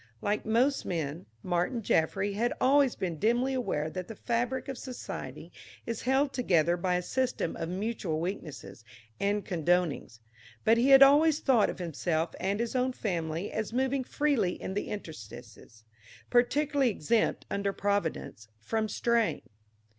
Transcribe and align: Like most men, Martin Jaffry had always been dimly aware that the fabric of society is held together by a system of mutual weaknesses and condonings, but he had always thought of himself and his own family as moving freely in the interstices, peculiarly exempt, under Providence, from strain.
Like 0.19 0.47
most 0.47 0.83
men, 0.83 1.27
Martin 1.43 1.83
Jaffry 1.83 2.33
had 2.33 2.53
always 2.59 2.95
been 2.95 3.19
dimly 3.19 3.53
aware 3.53 3.87
that 3.87 4.07
the 4.07 4.15
fabric 4.15 4.67
of 4.67 4.79
society 4.79 5.51
is 5.85 6.01
held 6.01 6.33
together 6.33 6.75
by 6.75 6.95
a 6.95 7.03
system 7.03 7.55
of 7.55 7.69
mutual 7.69 8.19
weaknesses 8.19 8.83
and 9.19 9.45
condonings, 9.45 10.19
but 10.63 10.79
he 10.79 10.89
had 10.89 11.03
always 11.03 11.39
thought 11.39 11.69
of 11.69 11.77
himself 11.77 12.33
and 12.39 12.59
his 12.59 12.75
own 12.75 12.93
family 12.93 13.51
as 13.51 13.73
moving 13.73 14.03
freely 14.03 14.59
in 14.59 14.73
the 14.73 14.89
interstices, 14.89 15.83
peculiarly 16.31 16.89
exempt, 16.89 17.45
under 17.51 17.71
Providence, 17.71 18.47
from 18.59 18.89
strain. 18.89 19.43